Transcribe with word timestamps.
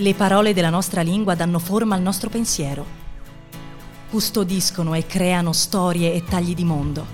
Le 0.00 0.14
parole 0.14 0.54
della 0.54 0.70
nostra 0.70 1.02
lingua 1.02 1.34
danno 1.34 1.58
forma 1.58 1.94
al 1.94 2.00
nostro 2.00 2.30
pensiero. 2.30 2.86
Custodiscono 4.08 4.94
e 4.94 5.04
creano 5.04 5.52
storie 5.52 6.14
e 6.14 6.24
tagli 6.24 6.54
di 6.54 6.64
mondo. 6.64 7.04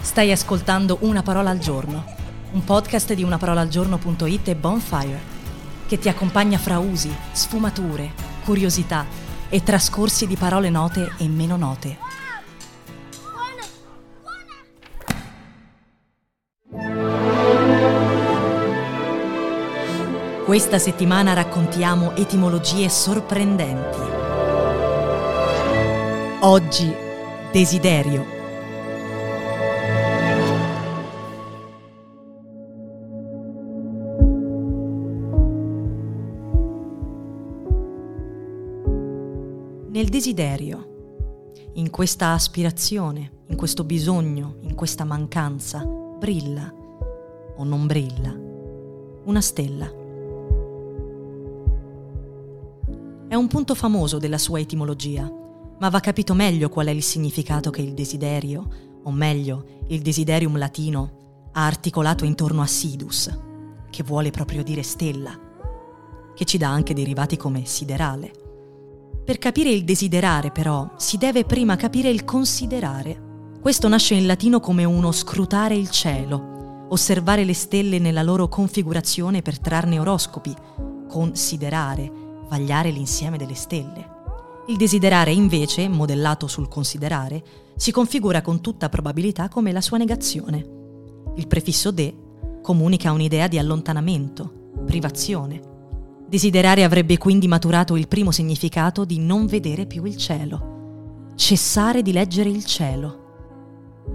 Stai 0.00 0.32
ascoltando 0.32 0.98
Una 1.02 1.22
parola 1.22 1.50
al 1.50 1.58
giorno, 1.58 2.04
un 2.50 2.64
podcast 2.64 3.14
di 3.14 3.22
unaparolaalgiorno.it 3.22 4.48
e 4.48 4.56
Bonfire, 4.56 5.20
che 5.86 5.96
ti 5.96 6.08
accompagna 6.08 6.58
fra 6.58 6.80
usi, 6.80 7.14
sfumature, 7.30 8.10
curiosità 8.42 9.06
e 9.48 9.62
trascorsi 9.62 10.26
di 10.26 10.34
parole 10.34 10.70
note 10.70 11.12
e 11.18 11.28
meno 11.28 11.56
note. 11.56 12.03
Questa 20.54 20.78
settimana 20.78 21.32
raccontiamo 21.32 22.14
etimologie 22.14 22.88
sorprendenti. 22.88 23.98
Oggi, 26.42 26.94
desiderio. 27.50 28.24
Nel 39.88 40.08
desiderio, 40.08 41.50
in 41.72 41.90
questa 41.90 42.30
aspirazione, 42.30 43.42
in 43.48 43.56
questo 43.56 43.82
bisogno, 43.82 44.58
in 44.60 44.76
questa 44.76 45.02
mancanza, 45.02 45.84
brilla 45.84 46.72
o 47.56 47.64
non 47.64 47.88
brilla 47.88 48.32
una 49.24 49.40
stella. 49.40 50.02
È 53.34 53.36
un 53.36 53.48
punto 53.48 53.74
famoso 53.74 54.18
della 54.18 54.38
sua 54.38 54.60
etimologia, 54.60 55.28
ma 55.80 55.88
va 55.88 55.98
capito 55.98 56.34
meglio 56.34 56.68
qual 56.68 56.86
è 56.86 56.90
il 56.92 57.02
significato 57.02 57.68
che 57.70 57.82
il 57.82 57.92
desiderio, 57.92 59.00
o 59.02 59.10
meglio, 59.10 59.80
il 59.88 60.02
desiderium 60.02 60.56
latino, 60.56 61.48
ha 61.50 61.66
articolato 61.66 62.24
intorno 62.24 62.62
a 62.62 62.66
sidus, 62.68 63.36
che 63.90 64.04
vuole 64.04 64.30
proprio 64.30 64.62
dire 64.62 64.84
stella, 64.84 65.36
che 66.32 66.44
ci 66.44 66.58
dà 66.58 66.68
anche 66.68 66.94
derivati 66.94 67.36
come 67.36 67.64
siderale. 67.64 68.30
Per 69.24 69.38
capire 69.38 69.70
il 69.70 69.82
desiderare, 69.82 70.52
però, 70.52 70.92
si 70.96 71.16
deve 71.16 71.44
prima 71.44 71.74
capire 71.74 72.10
il 72.10 72.24
considerare. 72.24 73.50
Questo 73.60 73.88
nasce 73.88 74.14
in 74.14 74.26
latino 74.26 74.60
come 74.60 74.84
uno 74.84 75.10
scrutare 75.10 75.74
il 75.74 75.90
cielo, 75.90 76.86
osservare 76.90 77.42
le 77.42 77.54
stelle 77.54 77.98
nella 77.98 78.22
loro 78.22 78.46
configurazione 78.46 79.42
per 79.42 79.58
trarne 79.58 79.98
oroscopi, 79.98 80.54
considerare, 81.08 82.22
vagliare 82.48 82.90
l'insieme 82.90 83.36
delle 83.36 83.54
stelle. 83.54 84.12
Il 84.66 84.76
desiderare 84.76 85.32
invece, 85.32 85.88
modellato 85.88 86.46
sul 86.46 86.68
considerare, 86.68 87.42
si 87.76 87.90
configura 87.90 88.40
con 88.40 88.60
tutta 88.60 88.88
probabilità 88.88 89.48
come 89.48 89.72
la 89.72 89.80
sua 89.80 89.98
negazione. 89.98 90.66
Il 91.36 91.46
prefisso 91.46 91.90
de 91.90 92.14
comunica 92.62 93.12
un'idea 93.12 93.46
di 93.46 93.58
allontanamento, 93.58 94.72
privazione. 94.86 95.60
Desiderare 96.26 96.82
avrebbe 96.82 97.18
quindi 97.18 97.46
maturato 97.46 97.96
il 97.96 98.08
primo 98.08 98.30
significato 98.30 99.04
di 99.04 99.18
non 99.18 99.46
vedere 99.46 99.84
più 99.86 100.04
il 100.04 100.16
cielo, 100.16 101.32
cessare 101.34 102.00
di 102.00 102.12
leggere 102.12 102.48
il 102.48 102.64
cielo. 102.64 103.22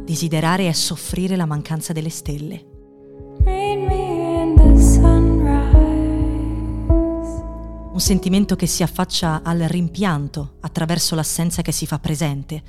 Desiderare 0.03 0.67
è 0.67 0.71
soffrire 0.71 1.35
la 1.35 1.45
mancanza 1.45 1.93
delle 1.93 2.09
stelle. 2.09 2.68
Un 7.99 8.05
sentimento 8.05 8.55
che 8.55 8.65
si 8.65 8.81
affaccia 8.81 9.41
al 9.43 9.59
rimpianto 9.59 10.53
attraverso 10.61 11.15
l'assenza 11.15 11.61
che 11.61 11.73
si 11.73 11.85
fa 11.85 11.99
presente 11.99 12.63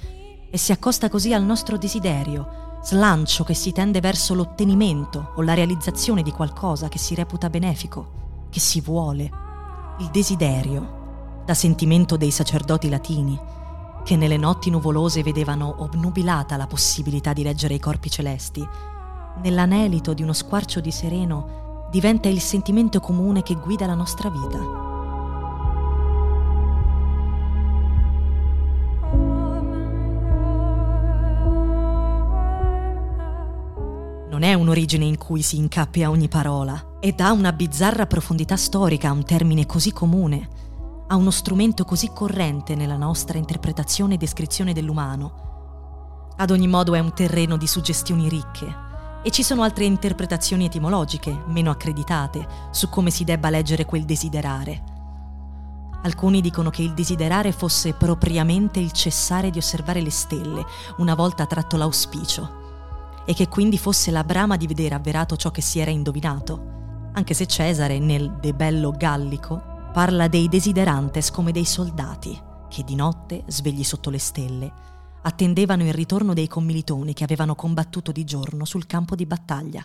e 0.50 0.58
si 0.58 0.72
accosta 0.72 1.08
così 1.08 1.32
al 1.32 1.44
nostro 1.44 1.78
desiderio, 1.78 2.80
slancio 2.82 3.44
che 3.44 3.54
si 3.54 3.70
tende 3.70 4.00
verso 4.00 4.34
l'ottenimento 4.34 5.30
o 5.36 5.42
la 5.42 5.54
realizzazione 5.54 6.22
di 6.22 6.32
qualcosa 6.32 6.88
che 6.88 6.98
si 6.98 7.14
reputa 7.14 7.48
benefico, 7.48 8.48
che 8.50 8.58
si 8.58 8.80
vuole. 8.80 9.30
Il 10.00 10.08
desiderio, 10.10 11.42
da 11.44 11.54
sentimento 11.54 12.16
dei 12.16 12.32
sacerdoti 12.32 12.88
latini, 12.88 13.38
che 14.02 14.16
nelle 14.16 14.36
notti 14.36 14.68
nuvolose 14.68 15.22
vedevano 15.22 15.76
obnubilata 15.78 16.56
la 16.56 16.66
possibilità 16.66 17.32
di 17.32 17.44
leggere 17.44 17.74
i 17.74 17.78
corpi 17.78 18.10
celesti, 18.10 18.66
nell'anelito 19.42 20.12
di 20.12 20.24
uno 20.24 20.32
squarcio 20.32 20.80
di 20.80 20.90
sereno 20.90 21.86
diventa 21.92 22.28
il 22.28 22.40
sentimento 22.40 22.98
comune 22.98 23.44
che 23.44 23.54
guida 23.54 23.86
la 23.86 23.94
nostra 23.94 24.28
vita. 24.28 24.89
È 34.50 34.54
un'origine 34.54 35.04
in 35.04 35.16
cui 35.16 35.42
si 35.42 35.56
incappia 35.56 36.10
ogni 36.10 36.26
parola 36.26 36.96
e 36.98 37.12
dà 37.12 37.30
una 37.30 37.52
bizzarra 37.52 38.06
profondità 38.06 38.56
storica 38.56 39.08
a 39.08 39.12
un 39.12 39.24
termine 39.24 39.64
così 39.64 39.92
comune, 39.92 40.48
a 41.06 41.14
uno 41.14 41.30
strumento 41.30 41.84
così 41.84 42.10
corrente 42.12 42.74
nella 42.74 42.96
nostra 42.96 43.38
interpretazione 43.38 44.14
e 44.14 44.16
descrizione 44.16 44.72
dell'umano. 44.72 46.32
Ad 46.36 46.50
ogni 46.50 46.66
modo 46.66 46.94
è 46.94 46.98
un 46.98 47.14
terreno 47.14 47.56
di 47.56 47.68
suggestioni 47.68 48.28
ricche 48.28 48.88
e 49.22 49.30
ci 49.30 49.44
sono 49.44 49.62
altre 49.62 49.84
interpretazioni 49.84 50.64
etimologiche, 50.64 51.44
meno 51.46 51.70
accreditate, 51.70 52.44
su 52.72 52.88
come 52.88 53.10
si 53.10 53.22
debba 53.22 53.50
leggere 53.50 53.84
quel 53.84 54.04
desiderare. 54.04 54.82
Alcuni 56.02 56.40
dicono 56.40 56.70
che 56.70 56.82
il 56.82 56.92
desiderare 56.92 57.52
fosse 57.52 57.92
propriamente 57.92 58.80
il 58.80 58.90
cessare 58.90 59.50
di 59.50 59.58
osservare 59.58 60.00
le 60.00 60.10
stelle, 60.10 60.64
una 60.96 61.14
volta 61.14 61.46
tratto 61.46 61.76
l'auspicio 61.76 62.58
e 63.24 63.34
che 63.34 63.48
quindi 63.48 63.78
fosse 63.78 64.10
la 64.10 64.24
brama 64.24 64.56
di 64.56 64.66
vedere 64.66 64.94
avverato 64.94 65.36
ciò 65.36 65.50
che 65.50 65.62
si 65.62 65.78
era 65.78 65.90
indovinato, 65.90 67.10
anche 67.12 67.34
se 67.34 67.46
Cesare 67.46 67.98
nel 67.98 68.38
De 68.40 68.52
Bello 68.54 68.92
Gallico 68.92 69.62
parla 69.92 70.28
dei 70.28 70.48
desiderantes 70.48 71.30
come 71.30 71.52
dei 71.52 71.64
soldati 71.64 72.48
che 72.70 72.84
di 72.84 72.94
notte, 72.94 73.42
svegli 73.48 73.82
sotto 73.82 74.08
le 74.08 74.18
stelle, 74.18 74.72
attendevano 75.22 75.82
il 75.82 75.92
ritorno 75.92 76.32
dei 76.32 76.48
commilitoni 76.48 77.12
che 77.12 77.24
avevano 77.24 77.54
combattuto 77.54 78.12
di 78.12 78.24
giorno 78.24 78.64
sul 78.64 78.86
campo 78.86 79.14
di 79.14 79.26
battaglia. 79.26 79.84